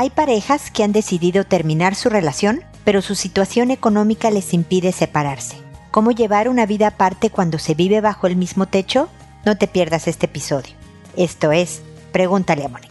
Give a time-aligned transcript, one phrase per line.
[0.00, 5.56] Hay parejas que han decidido terminar su relación, pero su situación económica les impide separarse.
[5.90, 9.10] ¿Cómo llevar una vida aparte cuando se vive bajo el mismo techo?
[9.44, 10.72] No te pierdas este episodio.
[11.18, 11.82] Esto es
[12.12, 12.89] Pregúntale a Mónica.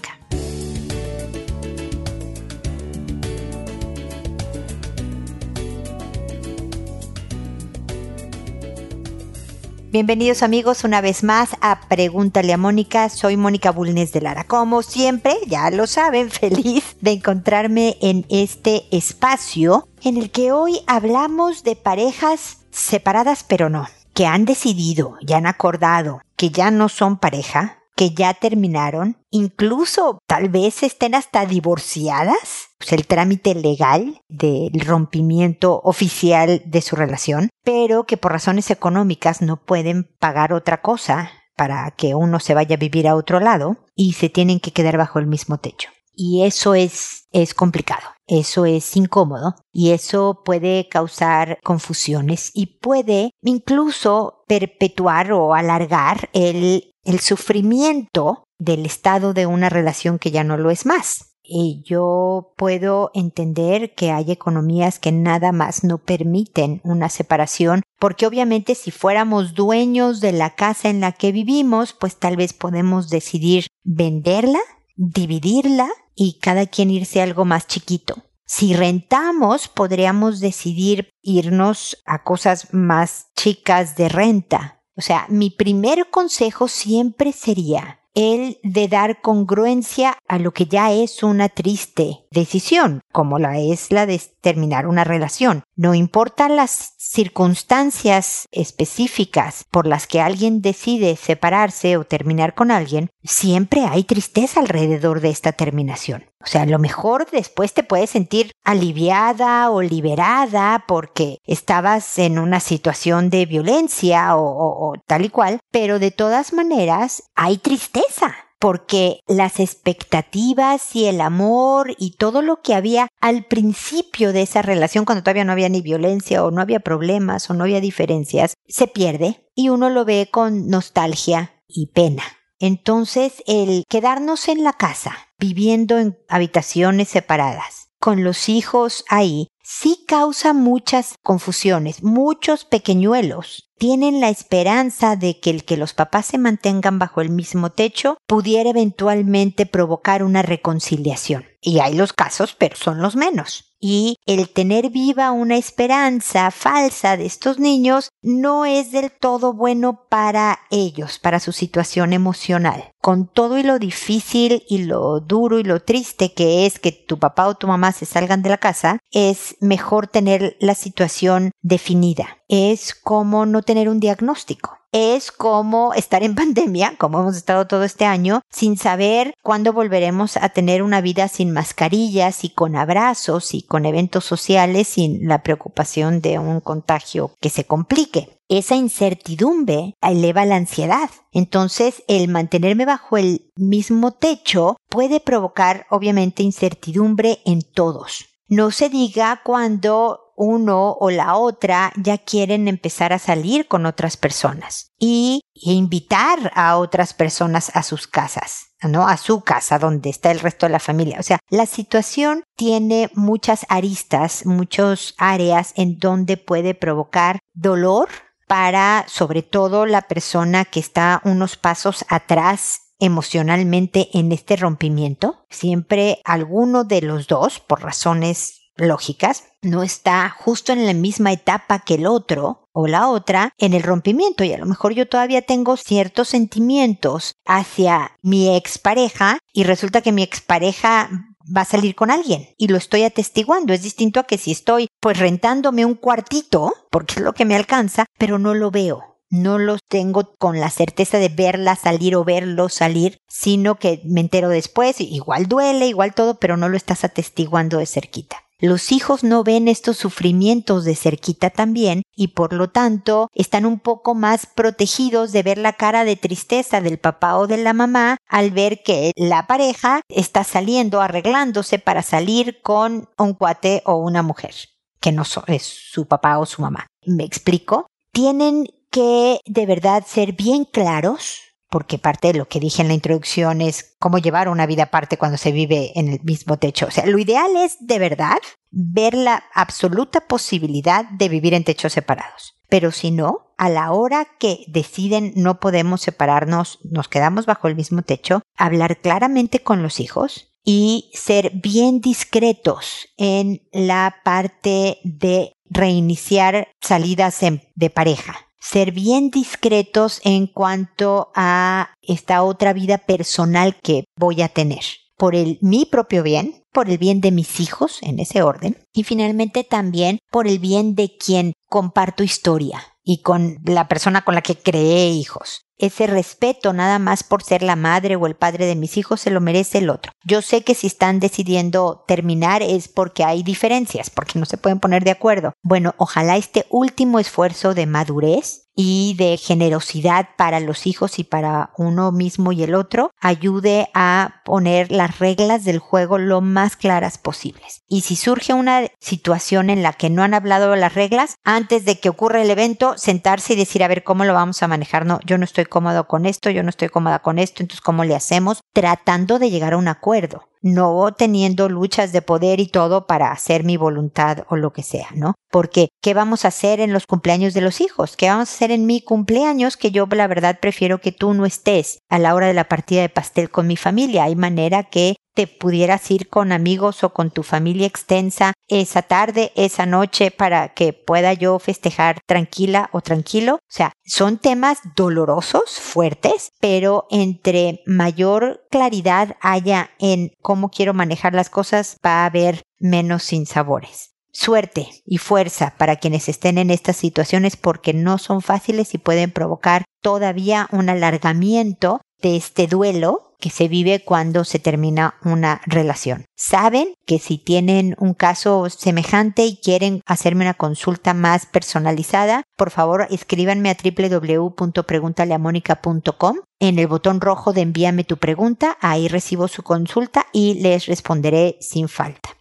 [10.00, 13.10] Bienvenidos amigos una vez más a Pregúntale a Mónica.
[13.10, 14.46] Soy Mónica Bulnes de Lara.
[14.46, 20.80] Como siempre, ya lo saben, feliz de encontrarme en este espacio en el que hoy
[20.88, 26.88] hablamos de parejas separadas pero no, que han decidido, ya han acordado que ya no
[26.88, 34.22] son pareja, que ya terminaron, incluso tal vez estén hasta divorciadas, pues el trámite legal
[34.30, 40.82] del rompimiento oficial de su relación, pero que por razones económicas no pueden pagar otra
[40.82, 44.72] cosa para que uno se vaya a vivir a otro lado y se tienen que
[44.72, 45.90] quedar bajo el mismo techo.
[46.16, 53.32] Y eso es, es complicado, eso es incómodo y eso puede causar confusiones y puede
[53.42, 60.58] incluso perpetuar o alargar el el sufrimiento del estado de una relación que ya no
[60.58, 61.36] lo es más.
[61.42, 68.28] Y yo puedo entender que hay economías que nada más no permiten una separación, porque
[68.28, 73.10] obviamente si fuéramos dueños de la casa en la que vivimos, pues tal vez podemos
[73.10, 74.60] decidir venderla,
[74.96, 78.24] dividirla y cada quien irse a algo más chiquito.
[78.46, 86.10] Si rentamos, podríamos decidir irnos a cosas más chicas de renta, o sea, mi primer
[86.10, 93.00] consejo siempre sería el de dar congruencia a lo que ya es una triste decisión,
[93.14, 95.64] como la es la de terminar una relación.
[95.78, 103.10] No importa las circunstancias específicas por las que alguien decide separarse o terminar con alguien,
[103.24, 106.26] siempre hay tristeza alrededor de esta terminación.
[106.42, 112.40] O sea, a lo mejor después te puedes sentir aliviada o liberada porque estabas en
[112.40, 118.36] una situación de violencia o, o tal y cual, pero de todas maneras hay tristeza
[118.60, 124.62] porque las expectativas y el amor y todo lo que había al principio de esa
[124.62, 128.54] relación, cuando todavía no había ni violencia o no había problemas o no había diferencias,
[128.68, 132.24] se pierde y uno lo ve con nostalgia y pena.
[132.60, 140.06] Entonces, el quedarnos en la casa, viviendo en habitaciones separadas, con los hijos ahí, sí
[140.08, 146.38] causa muchas confusiones, muchos pequeñuelos tienen la esperanza de que el que los papás se
[146.38, 151.46] mantengan bajo el mismo techo pudiera eventualmente provocar una reconciliación.
[151.62, 157.18] Y hay los casos, pero son los menos y el tener viva una esperanza falsa
[157.18, 162.92] de estos niños no es del todo bueno para ellos, para su situación emocional.
[163.02, 167.18] Con todo y lo difícil y lo duro y lo triste que es que tu
[167.18, 172.40] papá o tu mamá se salgan de la casa, es mejor tener la situación definida.
[172.48, 177.84] Es como no tener un diagnóstico es como estar en pandemia, como hemos estado todo
[177.84, 183.54] este año, sin saber cuándo volveremos a tener una vida sin mascarillas y con abrazos
[183.54, 188.40] y con eventos sociales sin la preocupación de un contagio que se complique.
[188.50, 191.10] Esa incertidumbre eleva la ansiedad.
[191.32, 198.26] Entonces, el mantenerme bajo el mismo techo puede provocar, obviamente, incertidumbre en todos.
[198.48, 204.16] No se diga cuando uno o la otra ya quieren empezar a salir con otras
[204.16, 208.68] personas y invitar a otras personas a sus casas.
[208.82, 209.06] ¿no?
[209.10, 211.18] A su casa, donde está el resto de la familia.
[211.20, 218.08] O sea, la situación tiene muchas aristas, muchas áreas en donde puede provocar dolor
[218.48, 225.46] para, sobre todo, la persona que está unos pasos atrás emocionalmente en este rompimiento.
[225.50, 231.80] Siempre alguno de los dos, por razones lógicas, no está justo en la misma etapa
[231.80, 235.42] que el otro o la otra en el rompimiento y a lo mejor yo todavía
[235.42, 241.10] tengo ciertos sentimientos hacia mi expareja y resulta que mi expareja
[241.56, 243.74] va a salir con alguien y lo estoy atestiguando.
[243.74, 247.56] Es distinto a que si estoy pues rentándome un cuartito, porque es lo que me
[247.56, 249.04] alcanza, pero no lo veo.
[249.32, 254.22] No lo tengo con la certeza de verla salir o verlo salir, sino que me
[254.22, 258.38] entero después, igual duele, igual todo, pero no lo estás atestiguando de cerquita.
[258.62, 263.80] Los hijos no ven estos sufrimientos de cerquita también y por lo tanto están un
[263.80, 268.18] poco más protegidos de ver la cara de tristeza del papá o de la mamá
[268.28, 274.24] al ver que la pareja está saliendo, arreglándose para salir con un cuate o una
[274.24, 274.54] mujer
[275.00, 276.88] que no es su papá o su mamá.
[277.06, 277.88] ¿Me explico?
[278.12, 282.94] Tienen que de verdad ser bien claros porque parte de lo que dije en la
[282.94, 286.88] introducción es cómo llevar una vida aparte cuando se vive en el mismo techo.
[286.88, 288.38] O sea, lo ideal es de verdad
[288.72, 292.56] ver la absoluta posibilidad de vivir en techos separados.
[292.70, 297.76] Pero si no, a la hora que deciden no podemos separarnos, nos quedamos bajo el
[297.76, 305.54] mismo techo, hablar claramente con los hijos y ser bien discretos en la parte de
[305.70, 307.40] reiniciar salidas
[307.76, 308.49] de pareja.
[308.60, 314.84] Ser bien discretos en cuanto a esta otra vida personal que voy a tener.
[315.18, 319.04] Por el, mi propio bien, por el bien de mis hijos, en ese orden, y
[319.04, 324.42] finalmente también por el bien de quien comparto historia y con la persona con la
[324.42, 325.69] que creé hijos.
[325.80, 329.32] Ese respeto nada más por ser la madre o el padre de mis hijos se
[329.32, 330.12] lo merece el otro.
[330.26, 334.82] Yo sé que si están decidiendo terminar es porque hay diferencias, porque no se pueden
[334.82, 335.54] poner de acuerdo.
[335.64, 341.72] Bueno, ojalá este último esfuerzo de madurez y de generosidad para los hijos y para
[341.78, 347.18] uno mismo y el otro ayude a poner las reglas del juego lo más claras
[347.18, 347.84] posibles.
[347.88, 352.00] Y si surge una situación en la que no han hablado las reglas, antes de
[352.00, 355.06] que ocurra el evento, sentarse y decir, a ver, ¿cómo lo vamos a manejar?
[355.06, 358.04] No, yo no estoy cómodo con esto, yo no estoy cómoda con esto, entonces, ¿cómo
[358.04, 358.62] le hacemos?
[358.74, 363.64] Tratando de llegar a un acuerdo no teniendo luchas de poder y todo para hacer
[363.64, 365.36] mi voluntad o lo que sea, ¿no?
[365.52, 368.16] Porque, ¿qué vamos a hacer en los cumpleaños de los hijos?
[368.16, 369.78] ¿Qué vamos a hacer en mi cumpleaños?
[369.78, 373.02] Que yo, la verdad, prefiero que tú no estés a la hora de la partida
[373.02, 374.26] de pastel con mi familia.
[374.26, 379.54] Hay manera que te pudieras ir con amigos o con tu familia extensa esa tarde,
[379.56, 383.56] esa noche, para que pueda yo festejar tranquila o tranquilo.
[383.56, 391.34] O sea, son temas dolorosos, fuertes, pero entre mayor claridad haya en cómo quiero manejar
[391.34, 394.10] las cosas, va a haber menos sinsabores.
[394.34, 399.32] Suerte y fuerza para quienes estén en estas situaciones porque no son fáciles y pueden
[399.32, 406.26] provocar todavía un alargamiento de este duelo que se vive cuando se termina una relación.
[406.36, 412.70] Saben que si tienen un caso semejante y quieren hacerme una consulta más personalizada, por
[412.70, 419.64] favor escríbanme a www.preguntaleamónica.com en el botón rojo de envíame tu pregunta, ahí recibo su
[419.64, 422.32] consulta y les responderé sin falta.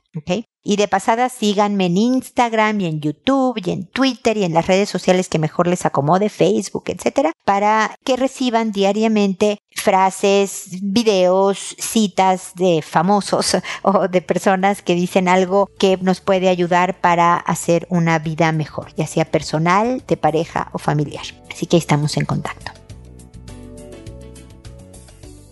[0.64, 4.66] Y de pasada síganme en Instagram y en YouTube y en Twitter y en las
[4.66, 12.52] redes sociales que mejor les acomode, Facebook, etcétera, para que reciban diariamente frases, videos, citas
[12.56, 18.18] de famosos o de personas que dicen algo que nos puede ayudar para hacer una
[18.18, 21.24] vida mejor, ya sea personal, de pareja o familiar.
[21.50, 22.70] Así que estamos en contacto.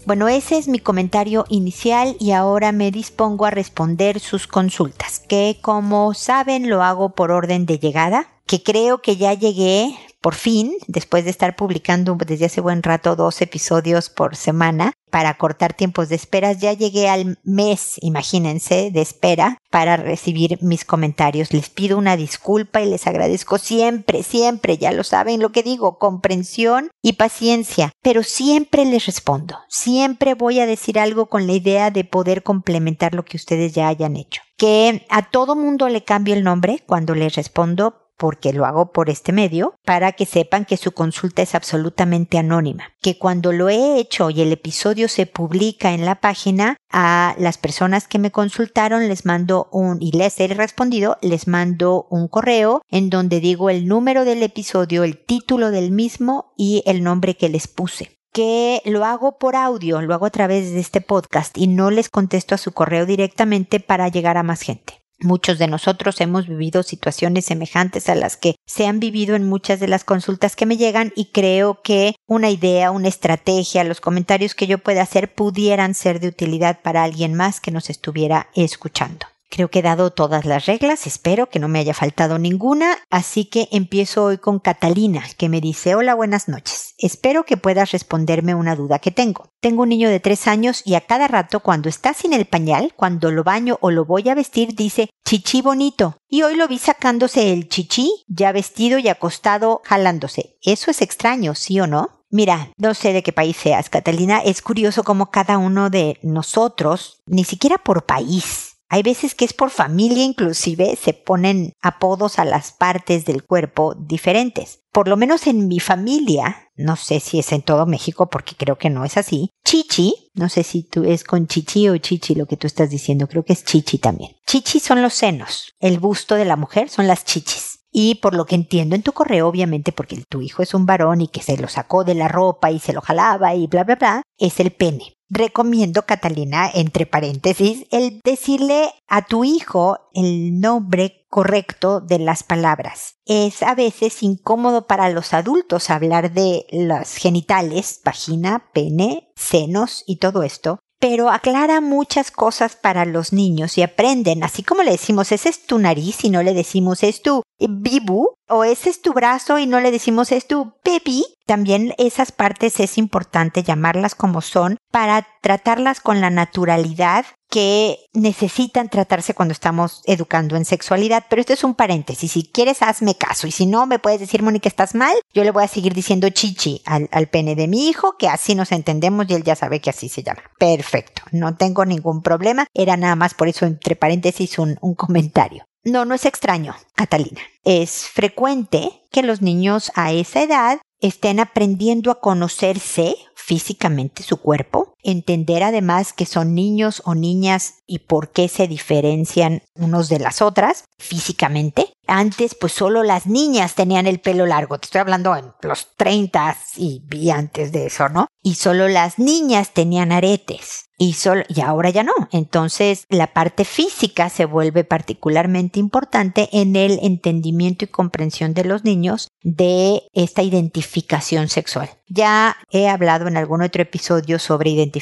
[0.05, 5.57] Bueno, ese es mi comentario inicial y ahora me dispongo a responder sus consultas, que
[5.63, 9.97] como saben lo hago por orden de llegada, que creo que ya llegué
[10.27, 15.35] por fin, después de estar publicando desde hace buen rato dos episodios por semana, para
[15.35, 21.53] cortar tiempos de esperas, ya llegué al mes, imagínense, de espera para recibir mis comentarios.
[21.53, 26.01] Les pido una disculpa y les agradezco siempre, siempre, ya lo saben lo que digo,
[26.01, 29.57] comprensión y paciencia, pero siempre les respondo.
[29.69, 33.87] Siempre voy a decir algo con la idea de poder complementar lo que ustedes ya
[33.87, 34.43] hayan hecho.
[34.57, 39.11] Que a todo mundo le cambio el nombre cuando les respondo porque lo hago por
[39.11, 42.93] este medio, para que sepan que su consulta es absolutamente anónima.
[43.01, 47.59] Que cuando lo he hecho y el episodio se publica en la página, a las
[47.59, 52.83] personas que me consultaron les mando un, y les he respondido, les mando un correo
[52.91, 57.49] en donde digo el número del episodio, el título del mismo y el nombre que
[57.49, 61.69] les puse que lo hago por audio, lo hago a través de este podcast y
[61.69, 65.06] no les contesto a su correo directamente para llegar a más gente.
[65.19, 69.81] Muchos de nosotros hemos vivido situaciones semejantes a las que se han vivido en muchas
[69.81, 74.55] de las consultas que me llegan y creo que una idea, una estrategia, los comentarios
[74.55, 79.27] que yo pueda hacer pudieran ser de utilidad para alguien más que nos estuviera escuchando.
[79.49, 83.45] Creo que he dado todas las reglas, espero que no me haya faltado ninguna, así
[83.45, 86.95] que empiezo hoy con Catalina, que me dice Hola, buenas noches.
[86.99, 89.51] Espero que puedas responderme una duda que tengo.
[89.61, 92.93] Tengo un niño de tres años y a cada rato cuando está sin el pañal,
[92.97, 96.17] cuando lo baño o lo voy a vestir, dice chichi bonito.
[96.29, 100.57] Y hoy lo vi sacándose el chichi, ya vestido y acostado, jalándose.
[100.63, 102.25] Eso es extraño, ¿sí o no?
[102.31, 104.41] Mira, no sé de qué país seas, Catalina.
[104.41, 109.53] Es curioso cómo cada uno de nosotros, ni siquiera por país, hay veces que es
[109.53, 114.81] por familia inclusive se ponen apodos a las partes del cuerpo diferentes.
[114.93, 118.77] Por lo menos en mi familia, no sé si es en todo México porque creo
[118.79, 119.51] que no es así.
[119.65, 123.27] Chichi, no sé si tú es con chichi o chichi lo que tú estás diciendo,
[123.27, 124.37] creo que es chichi también.
[124.47, 127.81] Chichi son los senos, el busto de la mujer son las chichis.
[127.99, 131.23] y por lo que entiendo en tu correo, obviamente porque tu hijo es un varón
[131.23, 133.97] y que se lo sacó de la ropa y se lo jalaba y bla, bla,
[133.97, 135.16] bla, es el pene.
[135.29, 143.17] Recomiendo, Catalina, entre paréntesis, el decirle a tu hijo el nombre correcto de las palabras.
[143.27, 150.17] Es a veces incómodo para los adultos hablar de los genitales, vagina, pene, senos y
[150.17, 155.33] todo esto, pero aclara muchas cosas para los niños y aprenden, así como le decimos,
[155.33, 159.13] ese es tu nariz y no le decimos es tu bibu, o ese es tu
[159.13, 164.41] brazo y no le decimos es tu baby, también esas partes es importante llamarlas como
[164.41, 171.27] son para tratarlas con la naturalidad que necesitan tratarse cuando estamos educando en sexualidad.
[171.29, 172.33] Pero esto es un paréntesis.
[172.33, 173.47] Si quieres, hazme caso.
[173.47, 175.15] Y si no, me puedes decir, Mónica, estás mal.
[175.33, 178.73] Yo le voy a seguir diciendo chichi al, pene de mi hijo, que así nos
[178.73, 180.43] entendemos y él ya sabe que así se llama.
[180.59, 181.23] Perfecto.
[181.31, 182.67] No tengo ningún problema.
[182.75, 185.65] Era nada más por eso, entre paréntesis, un comentario.
[185.87, 187.41] No, no es extraño, Catalina.
[187.63, 194.95] Es frecuente que los niños a esa edad estén aprendiendo a conocerse físicamente su cuerpo,
[195.07, 200.43] entender además que son niños o niñas y por qué se diferencian unos de las
[200.43, 201.93] otras físicamente.
[202.07, 206.57] Antes pues solo las niñas tenían el pelo largo, te estoy hablando en los 30
[206.77, 208.27] y, y antes de eso, ¿no?
[208.43, 212.15] Y solo las niñas tenían aretes y, solo, y ahora ya no.
[212.33, 218.85] Entonces la parte física se vuelve particularmente importante en el entendimiento y comprensión de los
[218.85, 221.91] niños de esta identificación sexual.
[222.09, 224.96] Ya he hablado en algún otro episodio sobre identificación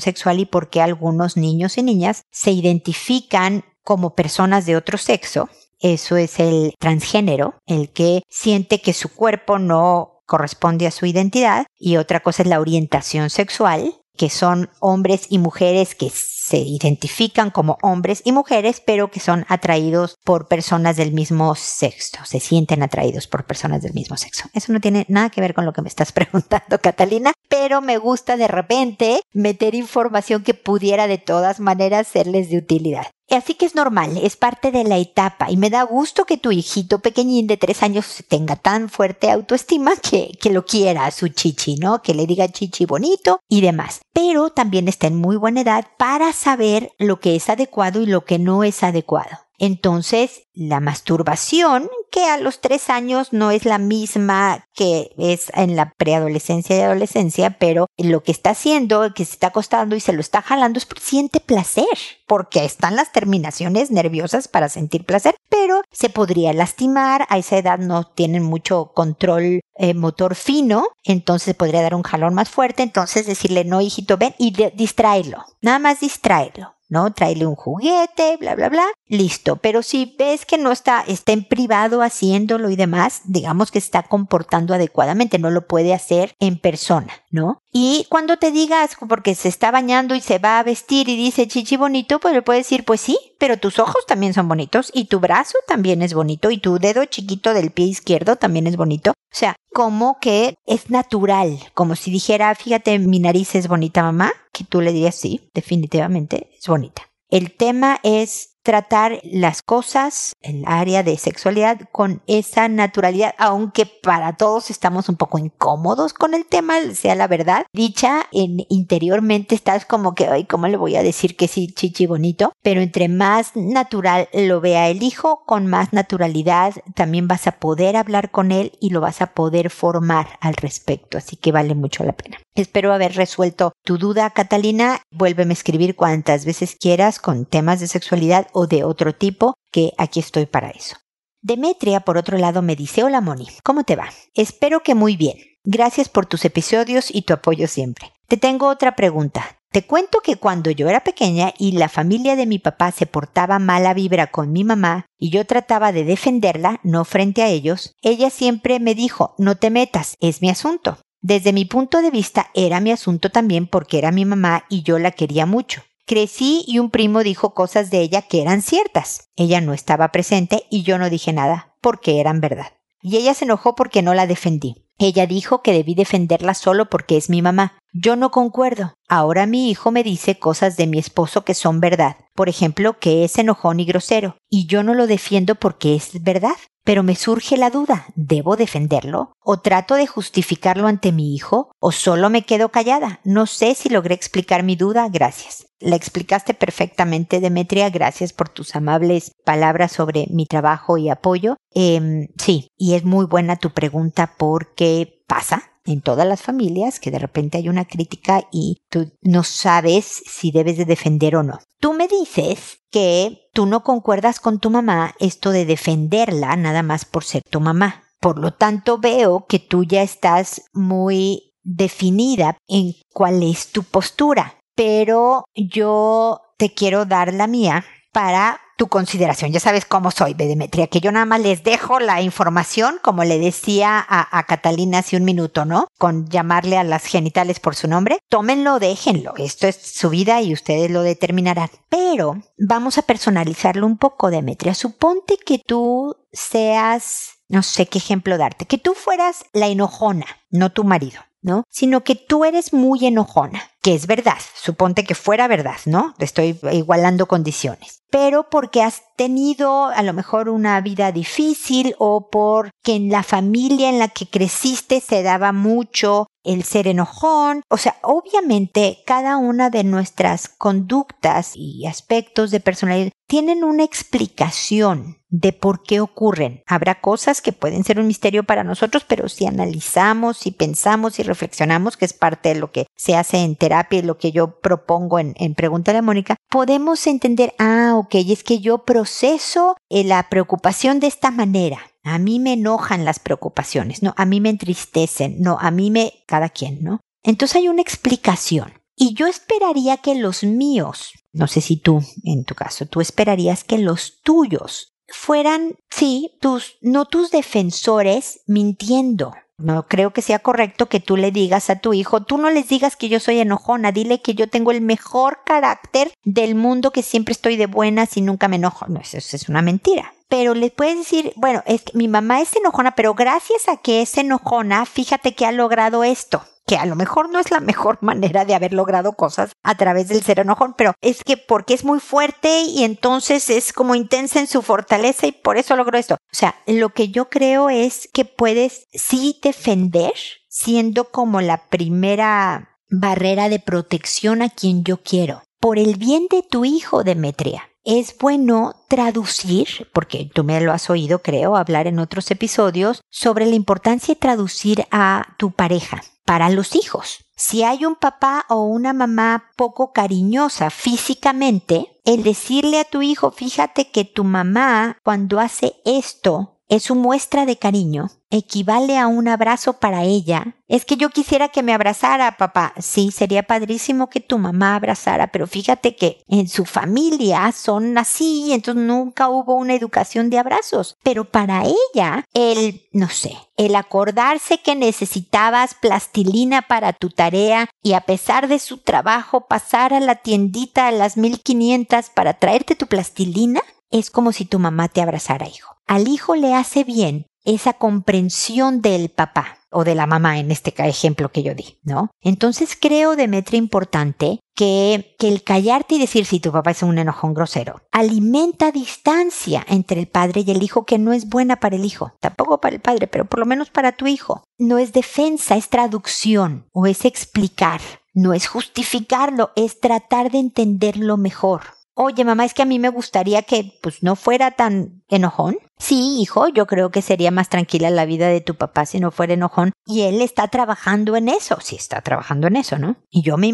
[0.00, 5.48] sexual y por qué algunos niños y niñas se identifican como personas de otro sexo.
[5.80, 11.66] Eso es el transgénero, el que siente que su cuerpo no corresponde a su identidad
[11.78, 17.50] y otra cosa es la orientación sexual, que son hombres y mujeres que se identifican
[17.50, 22.82] como hombres y mujeres, pero que son atraídos por personas del mismo sexo, se sienten
[22.82, 24.48] atraídos por personas del mismo sexo.
[24.54, 27.98] Eso no tiene nada que ver con lo que me estás preguntando, Catalina, pero me
[27.98, 33.06] gusta de repente meter información que pudiera de todas maneras serles de utilidad.
[33.30, 36.50] Así que es normal, es parte de la etapa y me da gusto que tu
[36.50, 41.28] hijito pequeñín de tres años tenga tan fuerte autoestima que, que lo quiera a su
[41.28, 42.00] chichi, ¿no?
[42.00, 44.00] Que le diga chichi bonito y demás.
[44.14, 48.24] Pero también está en muy buena edad para saber lo que es adecuado y lo
[48.24, 49.47] que no es adecuado.
[49.58, 55.76] Entonces, la masturbación, que a los tres años no es la misma que es en
[55.76, 60.12] la preadolescencia y adolescencia, pero lo que está haciendo, que se está acostando y se
[60.12, 61.86] lo está jalando, es porque siente placer,
[62.26, 67.78] porque están las terminaciones nerviosas para sentir placer, pero se podría lastimar, a esa edad
[67.78, 73.26] no tienen mucho control eh, motor fino, entonces podría dar un jalón más fuerte, entonces
[73.26, 76.77] decirle, no, hijito, ven y distraerlo, nada más distraerlo.
[76.88, 77.12] ¿No?
[77.12, 79.56] Traerle un juguete, bla, bla, bla, listo.
[79.56, 84.02] Pero si ves que no está, está en privado haciéndolo y demás, digamos que está
[84.02, 87.60] comportando adecuadamente, no lo puede hacer en persona, ¿no?
[87.72, 91.46] Y cuando te digas, porque se está bañando y se va a vestir y dice
[91.48, 95.06] chichi bonito, pues le puedes decir, pues sí, pero tus ojos también son bonitos y
[95.06, 99.10] tu brazo también es bonito y tu dedo chiquito del pie izquierdo también es bonito.
[99.10, 104.32] O sea, como que es natural, como si dijera, fíjate, mi nariz es bonita, mamá,
[104.52, 107.02] que tú le dirías, sí, definitivamente es bonita.
[107.30, 114.36] El tema es tratar las cosas, el área de sexualidad, con esa naturalidad, aunque para
[114.36, 117.66] todos estamos un poco incómodos con el tema, sea la verdad.
[117.72, 122.06] Dicha, en interiormente estás como que, ay, ¿cómo le voy a decir que sí, chichi
[122.06, 122.52] bonito?
[122.62, 127.96] Pero entre más natural lo vea el hijo, con más naturalidad también vas a poder
[127.96, 131.18] hablar con él y lo vas a poder formar al respecto.
[131.18, 132.38] Así que vale mucho la pena.
[132.54, 135.02] Espero haber resuelto tu duda, Catalina.
[135.12, 139.92] Vuélveme a escribir cuantas veces quieras con temas de sexualidad o de otro tipo, que
[139.98, 140.96] aquí estoy para eso.
[141.40, 144.08] Demetria, por otro lado, me dice, hola Moni, ¿cómo te va?
[144.34, 145.36] Espero que muy bien.
[145.64, 148.12] Gracias por tus episodios y tu apoyo siempre.
[148.26, 149.58] Te tengo otra pregunta.
[149.70, 153.58] Te cuento que cuando yo era pequeña y la familia de mi papá se portaba
[153.58, 158.30] mala vibra con mi mamá y yo trataba de defenderla, no frente a ellos, ella
[158.30, 160.98] siempre me dijo, no te metas, es mi asunto.
[161.20, 164.98] Desde mi punto de vista era mi asunto también porque era mi mamá y yo
[164.98, 165.82] la quería mucho.
[166.08, 169.28] Crecí y un primo dijo cosas de ella que eran ciertas.
[169.36, 172.72] Ella no estaba presente y yo no dije nada, porque eran verdad.
[173.02, 174.86] Y ella se enojó porque no la defendí.
[174.96, 177.76] Ella dijo que debí defenderla solo porque es mi mamá.
[177.92, 178.94] Yo no concuerdo.
[179.06, 182.16] Ahora mi hijo me dice cosas de mi esposo que son verdad.
[182.34, 184.38] Por ejemplo, que es enojón y grosero.
[184.48, 186.56] Y yo no lo defiendo porque es verdad.
[186.88, 189.32] Pero me surge la duda, ¿debo defenderlo?
[189.44, 191.70] ¿O trato de justificarlo ante mi hijo?
[191.80, 193.20] ¿O solo me quedo callada?
[193.24, 195.66] No sé si logré explicar mi duda, gracias.
[195.80, 197.90] La explicaste perfectamente, Demetria.
[197.90, 201.58] Gracias por tus amables palabras sobre mi trabajo y apoyo.
[201.74, 207.10] Em, sí, y es muy buena tu pregunta porque pasa en todas las familias que
[207.10, 211.58] de repente hay una crítica y tú no sabes si debes de defender o no.
[211.80, 217.04] Tú me dices que tú no concuerdas con tu mamá esto de defenderla nada más
[217.04, 218.04] por ser tu mamá.
[218.20, 224.60] Por lo tanto, veo que tú ya estás muy definida en cuál es tu postura.
[224.76, 229.52] Pero yo te quiero dar la mía para tu consideración.
[229.52, 233.38] Ya sabes cómo soy, Bedemetria, que yo nada más les dejo la información, como le
[233.38, 235.88] decía a, a, Catalina hace un minuto, ¿no?
[235.98, 238.20] Con llamarle a las genitales por su nombre.
[238.28, 239.34] Tómenlo, déjenlo.
[239.36, 241.70] Esto es su vida y ustedes lo determinarán.
[241.88, 244.74] Pero vamos a personalizarlo un poco, Demetria.
[244.74, 250.70] Suponte que tú seas, no sé qué ejemplo darte, que tú fueras la enojona, no
[250.70, 251.20] tu marido.
[251.40, 251.64] ¿no?
[251.68, 256.12] Sino que tú eres muy enojona, que es verdad, suponte que fuera verdad, ¿no?
[256.18, 258.02] Estoy igualando condiciones.
[258.10, 263.88] Pero porque has tenido a lo mejor una vida difícil o porque en la familia
[263.88, 267.62] en la que creciste se daba mucho el ser enojón.
[267.70, 275.18] O sea, obviamente cada una de nuestras conductas y aspectos de personalidad tienen una explicación
[275.28, 276.62] de por qué ocurren.
[276.66, 281.22] Habrá cosas que pueden ser un misterio para nosotros, pero si analizamos, si pensamos y
[281.22, 284.58] reflexionamos, que es parte de lo que se hace en terapia y lo que yo
[284.60, 290.04] propongo en, en Pregunta a Mónica, podemos entender, ah, ok, es que yo proceso eh,
[290.04, 291.78] la preocupación de esta manera.
[292.04, 296.14] A mí me enojan las preocupaciones, no, a mí me entristecen, no, a mí me,
[296.26, 297.00] cada quien, ¿no?
[297.22, 298.72] Entonces hay una explicación.
[299.00, 303.62] Y yo esperaría que los míos, no sé si tú, en tu caso, tú esperarías
[303.62, 309.34] que los tuyos fueran, sí, tus, no tus defensores mintiendo.
[309.56, 312.68] No creo que sea correcto que tú le digas a tu hijo, tú no les
[312.68, 317.02] digas que yo soy enojona, dile que yo tengo el mejor carácter del mundo, que
[317.02, 318.86] siempre estoy de buenas y nunca me enojo.
[318.88, 322.40] No, eso, eso es una mentira pero le puedes decir, bueno, es que mi mamá
[322.40, 326.84] es enojona, pero gracias a que es enojona, fíjate que ha logrado esto que a
[326.84, 330.38] lo mejor no es la mejor manera de haber logrado cosas a través del ser
[330.38, 334.62] enojón, pero es que porque es muy fuerte y entonces es como intensa en su
[334.62, 336.14] fortaleza y por eso logró esto.
[336.14, 340.12] O sea, lo que yo creo es que puedes sí defender
[340.48, 345.42] siendo como la primera barrera de protección a quien yo quiero.
[345.60, 350.90] Por el bien de tu hijo, Demetria es bueno traducir, porque tú me lo has
[350.90, 356.50] oído, creo, hablar en otros episodios, sobre la importancia de traducir a tu pareja para
[356.50, 357.24] los hijos.
[357.36, 363.30] Si hay un papá o una mamá poco cariñosa físicamente, el decirle a tu hijo,
[363.30, 369.26] fíjate que tu mamá cuando hace esto es su muestra de cariño, equivale a un
[369.28, 370.54] abrazo para ella.
[370.68, 372.74] Es que yo quisiera que me abrazara, papá.
[372.78, 378.52] Sí, sería padrísimo que tu mamá abrazara, pero fíjate que en su familia son así,
[378.52, 380.96] entonces nunca hubo una educación de abrazos.
[381.02, 387.94] Pero para ella, el, no sé, el acordarse que necesitabas plastilina para tu tarea y
[387.94, 392.86] a pesar de su trabajo pasar a la tiendita a las 1500 para traerte tu
[392.86, 395.76] plastilina, es como si tu mamá te abrazara, hijo.
[395.86, 400.74] Al hijo le hace bien esa comprensión del papá o de la mamá en este
[400.86, 402.10] ejemplo que yo di, ¿no?
[402.20, 406.98] Entonces creo, Demetria, importante que, que el callarte y decir si tu papá es un
[406.98, 411.76] enojón grosero alimenta distancia entre el padre y el hijo que no es buena para
[411.76, 414.44] el hijo, tampoco para el padre, pero por lo menos para tu hijo.
[414.58, 417.80] No es defensa, es traducción o es explicar,
[418.14, 422.88] no es justificarlo, es tratar de entenderlo mejor oye mamá, es que a mí me
[422.88, 425.58] gustaría que pues no fuera tan enojón.
[425.78, 429.10] Sí, hijo, yo creo que sería más tranquila la vida de tu papá si no
[429.10, 429.72] fuera enojón.
[429.84, 432.96] Y él está trabajando en eso, sí está trabajando en eso, ¿no?
[433.10, 433.52] Y yo me,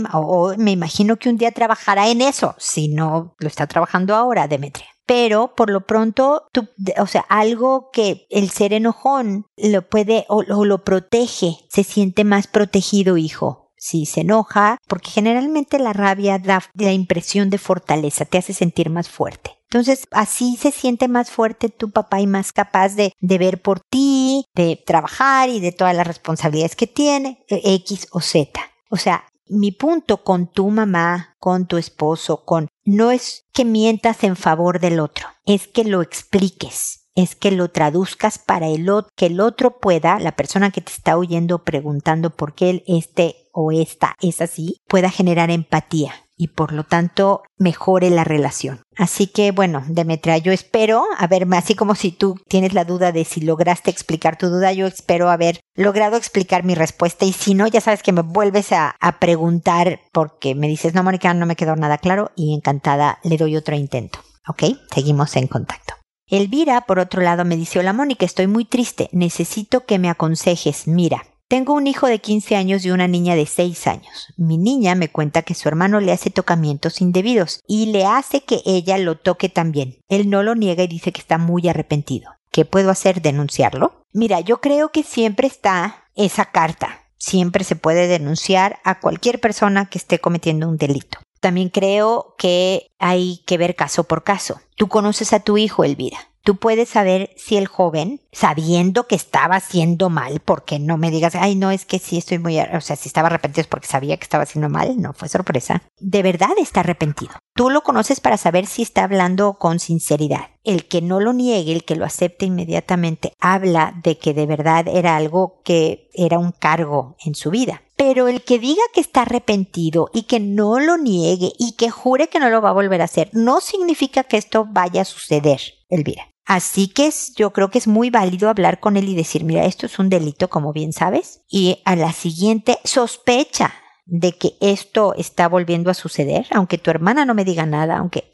[0.59, 4.87] me imagino que un día trabajará en eso, si no lo está trabajando ahora, Demetria
[5.07, 10.42] pero por lo pronto, tú, o sea, algo que el ser enojón lo puede o,
[10.48, 16.38] o, lo protege, se siente más protegido, hijo si se enoja, porque generalmente la rabia
[16.38, 19.59] da la impresión de fortaleza, te hace sentir más fuerte.
[19.64, 23.81] Entonces, así se siente más fuerte tu papá y más capaz de, de ver por
[23.81, 28.59] ti, de trabajar y de todas las responsabilidades que tiene, eh, X o Z.
[28.88, 34.25] O sea, mi punto con tu mamá, con tu esposo, con no es que mientas
[34.25, 39.09] en favor del otro, es que lo expliques es que lo traduzcas para el otro,
[39.16, 43.43] que el otro pueda, la persona que te está oyendo preguntando por qué él este
[43.55, 48.83] o esta es así, pueda generar empatía y por lo tanto mejore la relación.
[48.97, 53.12] Así que bueno, Demetria, yo espero a ver, así como si tú tienes la duda
[53.12, 57.55] de si lograste explicar tu duda, yo espero haber logrado explicar mi respuesta y si
[57.55, 61.47] no, ya sabes que me vuelves a, a preguntar porque me dices, no, Mónica, no
[61.47, 64.19] me quedó nada claro y encantada le doy otro intento.
[64.47, 64.64] ¿Ok?
[64.93, 65.95] Seguimos en contacto.
[66.27, 70.87] Elvira, por otro lado, me dice, hola Mónica, estoy muy triste, necesito que me aconsejes.
[70.87, 71.23] Mira,
[71.55, 74.27] tengo un hijo de 15 años y una niña de 6 años.
[74.37, 78.61] Mi niña me cuenta que su hermano le hace tocamientos indebidos y le hace que
[78.67, 80.01] ella lo toque también.
[80.09, 82.33] Él no lo niega y dice que está muy arrepentido.
[82.51, 83.23] ¿Qué puedo hacer?
[83.23, 84.03] ¿Denunciarlo?
[84.12, 87.05] Mira, yo creo que siempre está esa carta.
[87.19, 91.21] Siempre se puede denunciar a cualquier persona que esté cometiendo un delito.
[91.38, 94.61] También creo que hay que ver caso por caso.
[94.75, 96.19] Tú conoces a tu hijo, Elvira.
[96.44, 101.35] Tú puedes saber si el joven, sabiendo que estaba haciendo mal, porque no me digas,
[101.37, 104.18] ay, no, es que sí estoy muy, o sea, si estaba arrepentido es porque sabía
[104.18, 105.83] que estaba haciendo mal, no fue sorpresa.
[105.98, 107.33] De verdad está arrepentido.
[107.54, 110.50] Tú lo conoces para saber si está hablando con sinceridad.
[110.64, 114.87] El que no lo niegue, el que lo acepte inmediatamente, habla de que de verdad
[114.87, 117.83] era algo que era un cargo en su vida.
[117.96, 122.28] Pero el que diga que está arrepentido y que no lo niegue y que jure
[122.28, 125.61] que no lo va a volver a hacer, no significa que esto vaya a suceder,
[125.88, 126.34] Elvira.
[126.46, 129.87] Así que yo creo que es muy válido hablar con él y decir, mira, esto
[129.87, 133.72] es un delito, como bien sabes, y a la siguiente sospecha
[134.07, 138.30] de que esto está volviendo a suceder, aunque tu hermana no me diga nada, aunque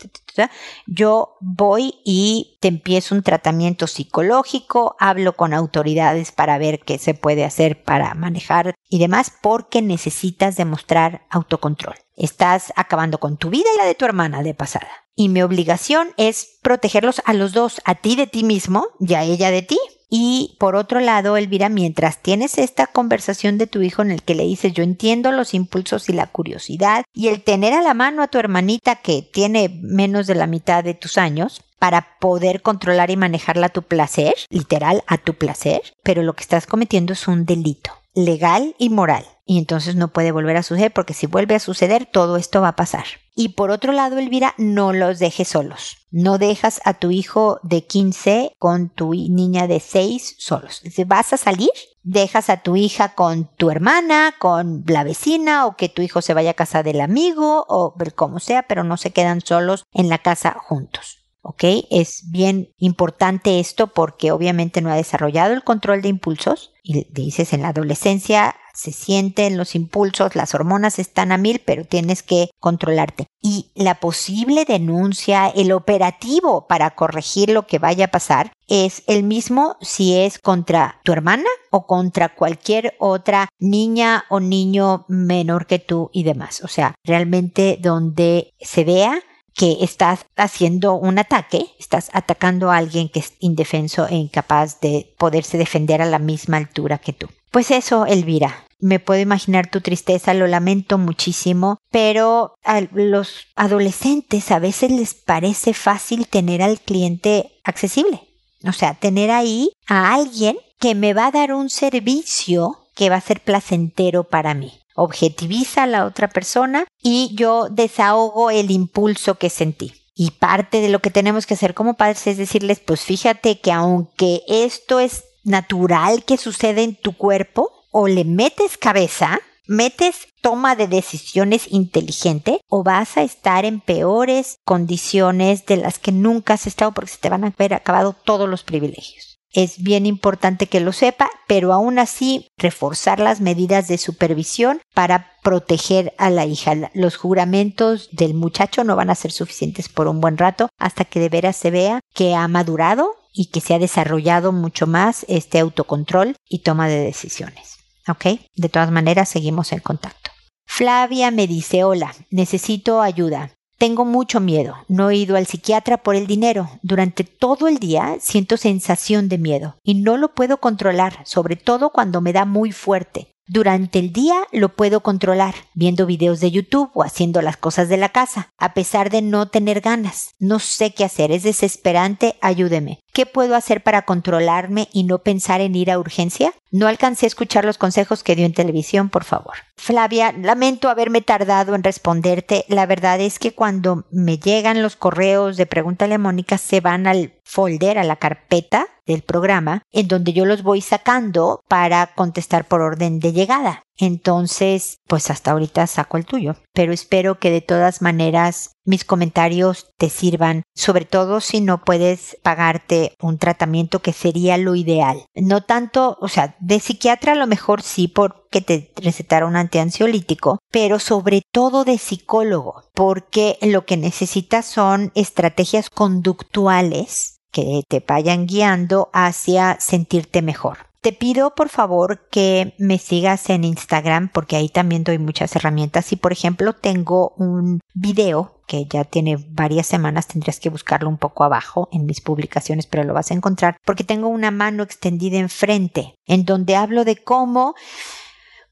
[0.87, 7.14] yo voy y te empiezo un tratamiento psicológico, hablo con autoridades para ver qué se
[7.14, 11.94] puede hacer para manejar y demás, porque necesitas demostrar autocontrol.
[12.21, 14.91] Estás acabando con tu vida y la de tu hermana de pasada.
[15.17, 19.23] Y mi obligación es protegerlos a los dos, a ti de ti mismo y a
[19.23, 19.79] ella de ti.
[20.11, 24.35] Y por otro lado, Elvira, mientras tienes esta conversación de tu hijo en el que
[24.35, 28.23] le dices yo entiendo los impulsos y la curiosidad y el tener a la mano
[28.23, 33.11] a tu hermanita que tiene menos de la mitad de tus años para poder controlar
[33.11, 37.27] y manejarla a tu placer, literal a tu placer, pero lo que estás cometiendo es
[37.29, 39.25] un delito legal y moral.
[39.51, 42.69] Y entonces no puede volver a suceder porque si vuelve a suceder todo esto va
[42.69, 43.07] a pasar.
[43.35, 46.07] Y por otro lado, Elvira, no los dejes solos.
[46.13, 50.83] No dejas a tu hijo de 15 con tu niña de 6 solos.
[50.89, 51.71] Si vas a salir,
[52.05, 56.33] dejas a tu hija con tu hermana, con la vecina o que tu hijo se
[56.33, 60.19] vaya a casa del amigo o como sea, pero no se quedan solos en la
[60.19, 61.21] casa juntos.
[61.43, 61.65] ¿ok?
[61.91, 67.53] Es bien importante esto porque obviamente no ha desarrollado el control de impulsos y dices
[67.53, 72.51] en la adolescencia se sienten los impulsos, las hormonas están a mil, pero tienes que
[72.59, 73.27] controlarte.
[73.43, 79.23] Y la posible denuncia, el operativo para corregir lo que vaya a pasar es el
[79.23, 85.79] mismo si es contra tu hermana o contra cualquier otra niña o niño menor que
[85.79, 86.63] tú y demás.
[86.63, 89.21] O sea, realmente donde se vea
[89.55, 95.15] que estás haciendo un ataque, estás atacando a alguien que es indefenso e incapaz de
[95.19, 97.29] poderse defender a la misma altura que tú.
[97.51, 98.67] Pues eso, Elvira.
[98.83, 105.13] Me puedo imaginar tu tristeza, lo lamento muchísimo, pero a los adolescentes a veces les
[105.13, 108.23] parece fácil tener al cliente accesible.
[108.67, 113.17] O sea, tener ahí a alguien que me va a dar un servicio que va
[113.17, 119.37] a ser placentero para mí objetiviza a la otra persona y yo desahogo el impulso
[119.37, 119.95] que sentí.
[120.15, 123.73] Y parte de lo que tenemos que hacer como padres es decirles, pues fíjate que
[123.73, 130.75] aunque esto es natural que sucede en tu cuerpo, o le metes cabeza, metes toma
[130.75, 136.67] de decisiones inteligente o vas a estar en peores condiciones de las que nunca has
[136.67, 139.31] estado porque se te van a haber acabado todos los privilegios.
[139.53, 145.33] Es bien importante que lo sepa, pero aún así reforzar las medidas de supervisión para
[145.43, 146.91] proteger a la hija.
[146.95, 151.19] Los juramentos del muchacho no van a ser suficientes por un buen rato hasta que
[151.19, 155.59] de veras se vea que ha madurado y que se ha desarrollado mucho más este
[155.59, 157.79] autocontrol y toma de decisiones.
[158.09, 158.40] ¿Ok?
[158.57, 160.31] De todas maneras, seguimos en contacto.
[160.66, 163.51] Flavia me dice, hola, necesito ayuda.
[163.81, 164.77] Tengo mucho miedo.
[164.88, 166.69] No he ido al psiquiatra por el dinero.
[166.83, 171.90] Durante todo el día siento sensación de miedo y no lo puedo controlar, sobre todo
[171.90, 173.33] cuando me da muy fuerte.
[173.53, 177.97] Durante el día lo puedo controlar, viendo videos de YouTube o haciendo las cosas de
[177.97, 180.35] la casa, a pesar de no tener ganas.
[180.38, 183.01] No sé qué hacer, es desesperante, ayúdeme.
[183.12, 186.53] ¿Qué puedo hacer para controlarme y no pensar en ir a urgencia?
[186.70, 189.55] No alcancé a escuchar los consejos que dio en televisión, por favor.
[189.77, 192.64] Flavia, lamento haberme tardado en responderte.
[192.68, 197.07] La verdad es que cuando me llegan los correos de Pregúntale a Mónica se van
[197.07, 202.68] al folder, a la carpeta del programa, en donde yo los voy sacando para contestar
[202.68, 203.83] por orden de llegada.
[204.01, 209.91] Entonces, pues hasta ahorita saco el tuyo, pero espero que de todas maneras mis comentarios
[209.99, 215.25] te sirvan, sobre todo si no puedes pagarte un tratamiento que sería lo ideal.
[215.35, 220.59] No tanto, o sea, de psiquiatra a lo mejor sí porque te recetara un antiansiolítico,
[220.71, 228.47] pero sobre todo de psicólogo, porque lo que necesitas son estrategias conductuales que te vayan
[228.47, 230.89] guiando hacia sentirte mejor.
[231.01, 236.13] Te pido por favor que me sigas en Instagram porque ahí también doy muchas herramientas
[236.13, 241.17] y por ejemplo tengo un video que ya tiene varias semanas, tendrías que buscarlo un
[241.17, 245.39] poco abajo en mis publicaciones, pero lo vas a encontrar porque tengo una mano extendida
[245.39, 247.75] enfrente en donde hablo de cómo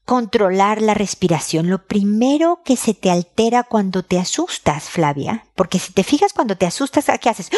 [0.05, 1.69] controlar la respiración.
[1.69, 6.55] Lo primero que se te altera cuando te asustas, Flavia, porque si te fijas cuando
[6.55, 7.49] te asustas, ¿qué haces?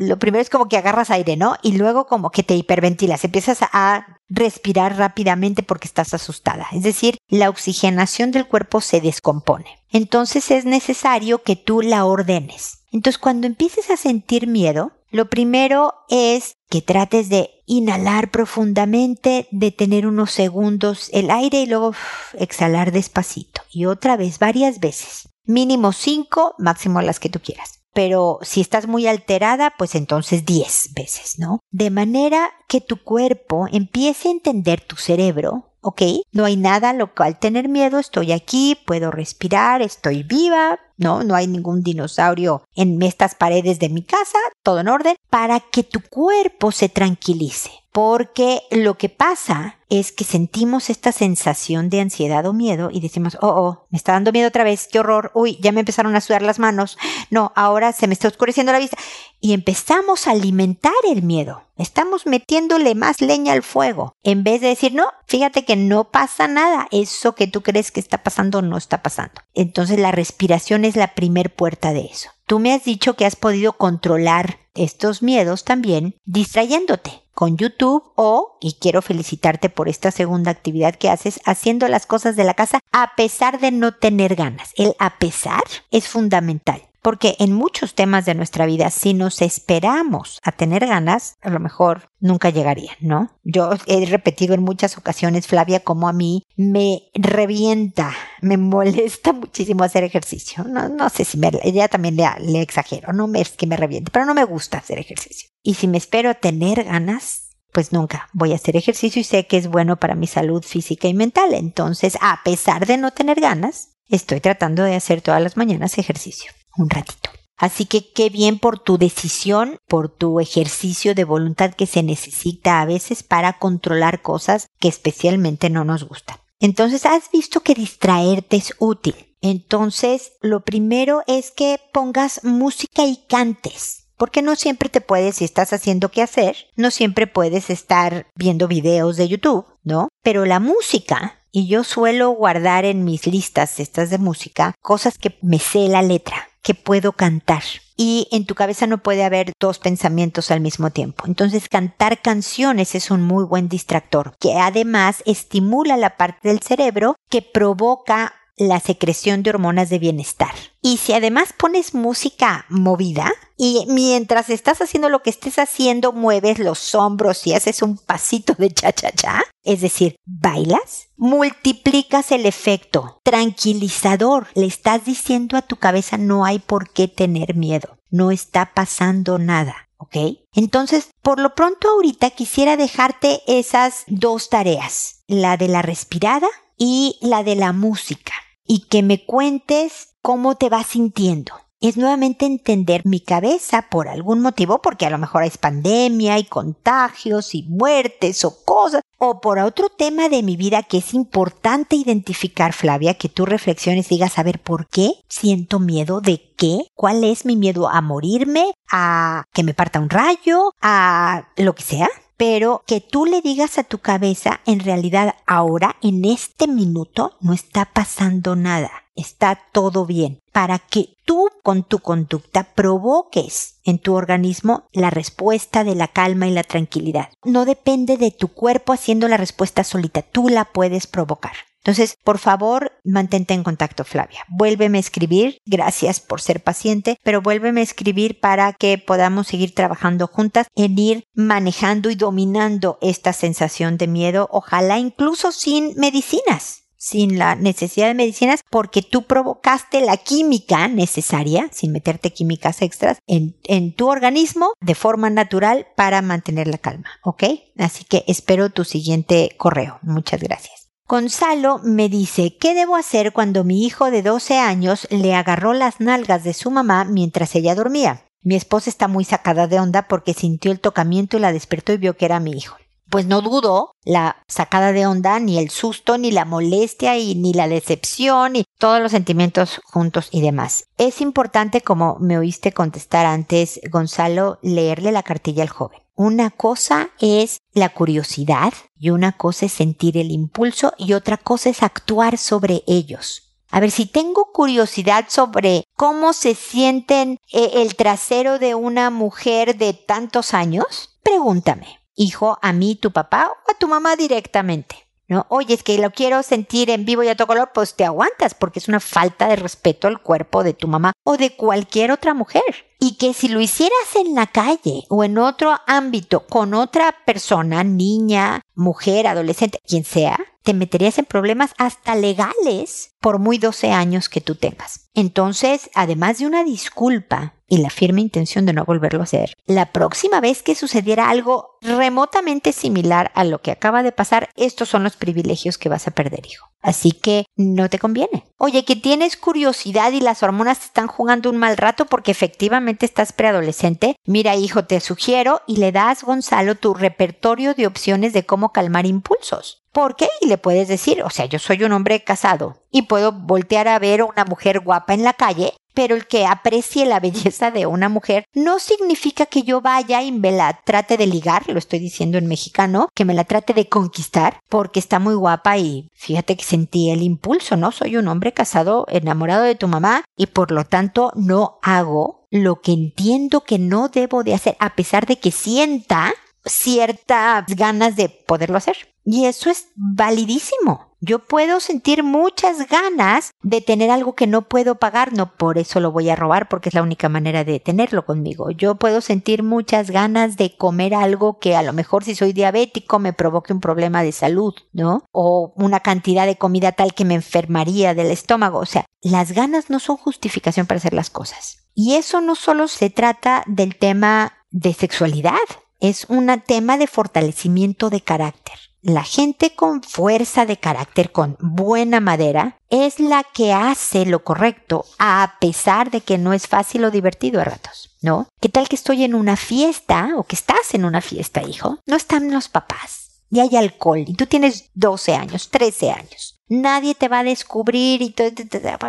[0.00, 1.56] Lo primero es como que agarras aire, ¿no?
[1.62, 6.66] Y luego como que te hiperventilas, empiezas a respirar rápidamente porque estás asustada.
[6.72, 9.78] Es decir, la oxigenación del cuerpo se descompone.
[9.90, 12.78] Entonces es necesario que tú la ordenes.
[12.90, 20.06] Entonces cuando empieces a sentir miedo, lo primero es que trates de inhalar profundamente, detener
[20.06, 21.92] unos segundos el aire y luego
[22.32, 23.60] exhalar despacito.
[23.70, 25.28] Y otra vez, varias veces.
[25.44, 30.94] Mínimo cinco, máximo las que tú quieras pero si estás muy alterada, pues entonces 10
[30.94, 31.60] veces, ¿no?
[31.70, 36.02] De manera que tu cuerpo empiece a entender tu cerebro ¿ok?
[36.32, 41.34] No hay nada lo cual tener miedo, estoy aquí, puedo respirar, estoy viva, no, no
[41.34, 46.00] hay ningún dinosaurio en estas paredes de mi casa, todo en orden, para que tu
[46.00, 47.70] cuerpo se tranquilice.
[47.92, 53.36] Porque lo que pasa es que sentimos esta sensación de ansiedad o miedo y decimos,
[53.40, 56.20] oh, oh, me está dando miedo otra vez, qué horror, uy, ya me empezaron a
[56.20, 56.96] sudar las manos,
[57.30, 58.96] no, ahora se me está oscureciendo la vista.
[59.40, 64.68] Y empezamos a alimentar el miedo, estamos metiéndole más leña al fuego, en vez de
[64.68, 68.76] decir, no, fíjate que no pasa nada, eso que tú crees que está pasando no
[68.76, 69.40] está pasando.
[69.52, 72.30] Entonces la respiración es la primer puerta de eso.
[72.46, 78.58] Tú me has dicho que has podido controlar estos miedos también distrayéndote con YouTube o,
[78.60, 82.80] y quiero felicitarte por esta segunda actividad que haces, haciendo las cosas de la casa
[82.92, 84.74] a pesar de no tener ganas.
[84.76, 86.89] El a pesar es fundamental.
[87.02, 91.58] Porque en muchos temas de nuestra vida, si nos esperamos a tener ganas, a lo
[91.58, 93.30] mejor nunca llegarían, ¿no?
[93.42, 99.82] Yo he repetido en muchas ocasiones, Flavia, como a mí me revienta, me molesta muchísimo
[99.84, 100.64] hacer ejercicio.
[100.64, 104.10] No, no sé si me, ella también le, le exagero, no es que me reviente,
[104.10, 105.48] pero no me gusta hacer ejercicio.
[105.62, 109.46] Y si me espero a tener ganas, pues nunca voy a hacer ejercicio y sé
[109.46, 111.54] que es bueno para mi salud física y mental.
[111.54, 116.52] Entonces, a pesar de no tener ganas, estoy tratando de hacer todas las mañanas ejercicio
[116.76, 117.30] un ratito.
[117.60, 122.80] Así que qué bien por tu decisión, por tu ejercicio de voluntad que se necesita
[122.80, 126.38] a veces para controlar cosas que especialmente no nos gustan.
[126.58, 129.36] Entonces has visto que distraerte es útil.
[129.42, 134.06] Entonces lo primero es que pongas música y cantes.
[134.16, 138.68] Porque no siempre te puedes, si estás haciendo qué hacer, no siempre puedes estar viendo
[138.68, 140.08] videos de YouTube, ¿no?
[140.22, 145.38] Pero la música, y yo suelo guardar en mis listas estas de música cosas que
[145.42, 147.62] me sé la letra que puedo cantar.
[147.96, 151.24] Y en tu cabeza no puede haber dos pensamientos al mismo tiempo.
[151.26, 157.16] Entonces cantar canciones es un muy buen distractor, que además estimula la parte del cerebro
[157.28, 160.52] que provoca la secreción de hormonas de bienestar.
[160.82, 166.58] Y si además pones música movida y mientras estás haciendo lo que estés haciendo mueves
[166.58, 174.48] los hombros y haces un pasito de cha-cha-cha, es decir, bailas, multiplicas el efecto tranquilizador.
[174.54, 179.38] Le estás diciendo a tu cabeza no hay por qué tener miedo, no está pasando
[179.38, 179.88] nada.
[179.96, 180.16] ¿ok?
[180.52, 187.18] Entonces, por lo pronto ahorita quisiera dejarte esas dos tareas, la de la respirada y
[187.22, 188.32] la de la música
[188.70, 191.54] y que me cuentes cómo te vas sintiendo.
[191.80, 196.44] Es nuevamente entender mi cabeza por algún motivo, porque a lo mejor hay pandemia y
[196.44, 201.96] contagios y muertes o cosas, o por otro tema de mi vida que es importante
[201.96, 206.82] identificar, Flavia, que tú reflexiones y digas a ver por qué siento miedo, de qué,
[206.94, 211.82] cuál es mi miedo a morirme, a que me parta un rayo, a lo que
[211.82, 212.08] sea
[212.40, 217.52] pero que tú le digas a tu cabeza, en realidad ahora, en este minuto, no
[217.52, 224.14] está pasando nada, está todo bien, para que tú con tu conducta provoques en tu
[224.14, 227.28] organismo la respuesta de la calma y la tranquilidad.
[227.44, 231.52] No depende de tu cuerpo haciendo la respuesta solita, tú la puedes provocar.
[231.82, 234.44] Entonces, por favor, mantente en contacto, Flavia.
[234.48, 235.58] Vuélveme a escribir.
[235.64, 240.98] Gracias por ser paciente, pero vuélveme a escribir para que podamos seguir trabajando juntas en
[240.98, 248.08] ir manejando y dominando esta sensación de miedo, ojalá incluso sin medicinas sin la necesidad
[248.08, 254.08] de medicinas porque tú provocaste la química necesaria, sin meterte químicas extras, en, en tu
[254.08, 257.44] organismo de forma natural para mantener la calma, ¿ok?
[257.78, 259.98] Así que espero tu siguiente correo.
[260.02, 260.79] Muchas gracias.
[261.10, 265.98] Gonzalo me dice, ¿qué debo hacer cuando mi hijo de 12 años le agarró las
[265.98, 268.26] nalgas de su mamá mientras ella dormía?
[268.44, 271.96] Mi esposa está muy sacada de onda porque sintió el tocamiento y la despertó y
[271.96, 272.76] vio que era mi hijo.
[273.10, 277.54] Pues no dudo la sacada de onda, ni el susto, ni la molestia, y ni
[277.54, 280.84] la decepción, y todos los sentimientos juntos y demás.
[280.96, 285.98] Es importante, como me oíste contestar antes, Gonzalo, leerle la cartilla al joven.
[286.22, 291.70] Una cosa es la curiosidad y una cosa es sentir el impulso y otra cosa
[291.70, 293.54] es actuar sobre ellos.
[293.70, 299.78] A ver, si tengo curiosidad sobre cómo se sienten eh, el trasero de una mujer
[299.78, 305.09] de tantos años, pregúntame, hijo, a mí, tu papá o a tu mamá directamente.
[305.30, 305.46] ¿No?
[305.48, 308.54] Oye, es que lo quiero sentir en vivo y a todo color, pues te aguantas
[308.54, 312.34] porque es una falta de respeto al cuerpo de tu mamá o de cualquier otra
[312.34, 312.62] mujer.
[312.98, 317.84] Y que si lo hicieras en la calle o en otro ámbito con otra persona,
[317.84, 324.28] niña, mujer, adolescente, quien sea, te meterías en problemas hasta legales por muy 12 años
[324.28, 325.08] que tú tengas.
[325.14, 329.92] Entonces, además de una disculpa y la firme intención de no volverlo a hacer, la
[329.92, 335.04] próxima vez que sucediera algo remotamente similar a lo que acaba de pasar, estos son
[335.04, 336.68] los privilegios que vas a perder, hijo.
[336.82, 338.44] Así que no te conviene.
[338.58, 343.06] Oye, que tienes curiosidad y las hormonas te están jugando un mal rato porque efectivamente
[343.06, 344.16] estás preadolescente.
[344.26, 349.06] Mira, hijo, te sugiero y le das, Gonzalo, tu repertorio de opciones de cómo calmar
[349.06, 349.82] impulsos.
[349.92, 350.28] ¿Por qué?
[350.40, 353.98] Y le puedes decir, o sea, yo soy un hombre casado y puedo voltear a
[353.98, 357.86] ver a una mujer guapa en la calle pero el que aprecie la belleza de
[357.86, 361.98] una mujer no significa que yo vaya y me la trate de ligar, lo estoy
[361.98, 366.56] diciendo en mexicano, que me la trate de conquistar porque está muy guapa y fíjate
[366.56, 367.92] que sentí el impulso, ¿no?
[367.92, 372.80] Soy un hombre casado, enamorado de tu mamá y por lo tanto no hago lo
[372.80, 376.32] que entiendo que no debo de hacer a pesar de que sienta
[376.64, 378.96] ciertas ganas de poderlo hacer.
[379.24, 381.09] Y eso es validísimo.
[381.22, 386.00] Yo puedo sentir muchas ganas de tener algo que no puedo pagar, no por eso
[386.00, 388.70] lo voy a robar porque es la única manera de tenerlo conmigo.
[388.70, 393.18] Yo puedo sentir muchas ganas de comer algo que a lo mejor si soy diabético
[393.18, 395.22] me provoque un problema de salud, ¿no?
[395.30, 398.78] O una cantidad de comida tal que me enfermaría del estómago.
[398.78, 401.84] O sea, las ganas no son justificación para hacer las cosas.
[401.94, 405.58] Y eso no solo se trata del tema de sexualidad,
[406.00, 408.89] es un tema de fortalecimiento de carácter.
[409.02, 415.06] La gente con fuerza de carácter, con buena madera, es la que hace lo correcto
[415.18, 418.48] a pesar de que no es fácil o divertido a ratos, ¿no?
[418.60, 421.98] ¿Qué tal que estoy en una fiesta o que estás en una fiesta, hijo?
[422.04, 426.60] No están los papás y hay alcohol y tú tienes 12 años, 13 años.
[426.68, 428.50] Nadie te va a descubrir y todo.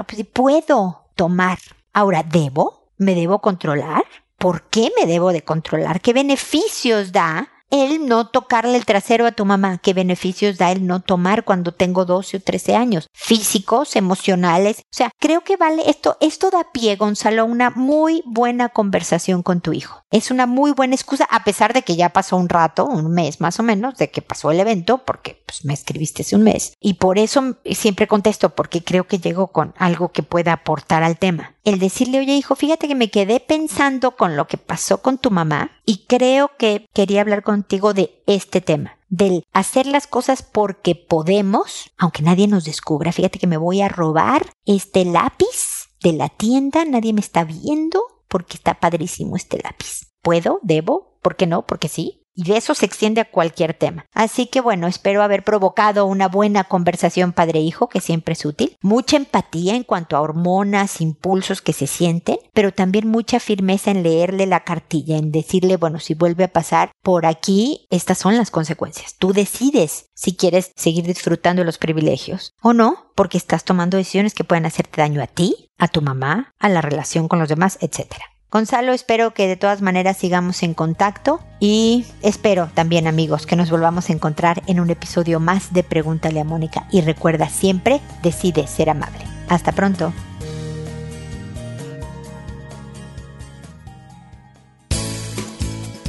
[0.07, 1.59] Pues, puedo tomar.
[1.91, 2.87] Ahora, ¿debo?
[2.97, 4.03] ¿Me debo controlar?
[4.37, 6.01] ¿Por qué me debo de controlar?
[6.01, 10.85] ¿Qué beneficios da el no tocarle el trasero a tu mamá, qué beneficios da el
[10.85, 14.79] no tomar cuando tengo 12 o 13 años, físicos, emocionales.
[14.81, 19.41] O sea, creo que vale esto, esto da pie, Gonzalo, a una muy buena conversación
[19.41, 20.00] con tu hijo.
[20.11, 23.39] Es una muy buena excusa, a pesar de que ya pasó un rato, un mes
[23.39, 26.73] más o menos, de que pasó el evento, porque pues, me escribiste hace un mes.
[26.81, 31.17] Y por eso siempre contesto, porque creo que llego con algo que pueda aportar al
[31.17, 31.55] tema.
[31.63, 35.31] El decirle, oye hijo, fíjate que me quedé pensando con lo que pasó con tu
[35.31, 40.95] mamá y creo que quería hablar contigo de este tema del hacer las cosas porque
[40.95, 43.11] podemos, aunque nadie nos descubra.
[43.11, 48.01] Fíjate que me voy a robar este lápiz de la tienda, nadie me está viendo
[48.31, 50.13] porque está padrísimo este lápiz.
[50.21, 50.59] ¿Puedo?
[50.63, 51.19] ¿Debo?
[51.21, 51.67] ¿Por qué no?
[51.67, 52.20] Porque sí.
[52.41, 54.07] Y de eso se extiende a cualquier tema.
[54.13, 58.77] Así que bueno, espero haber provocado una buena conversación padre-hijo, que siempre es útil.
[58.81, 64.01] Mucha empatía en cuanto a hormonas, impulsos que se sienten, pero también mucha firmeza en
[64.01, 68.49] leerle la cartilla, en decirle, bueno, si vuelve a pasar por aquí, estas son las
[68.49, 69.17] consecuencias.
[69.19, 74.33] Tú decides si quieres seguir disfrutando de los privilegios o no, porque estás tomando decisiones
[74.33, 77.77] que pueden hacerte daño a ti, a tu mamá, a la relación con los demás,
[77.81, 78.30] etcétera.
[78.51, 83.71] Gonzalo, espero que de todas maneras sigamos en contacto y espero también amigos que nos
[83.71, 88.67] volvamos a encontrar en un episodio más de Pregúntale a Mónica y recuerda siempre, decide
[88.67, 89.23] ser amable.
[89.47, 90.11] Hasta pronto.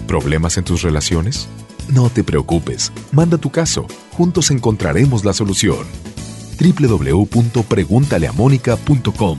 [0.09, 1.47] ¿Problemas en tus relaciones?
[1.89, 3.87] No te preocupes, manda tu caso,
[4.17, 5.87] juntos encontraremos la solución.
[6.59, 9.39] www.preguntaleamónica.com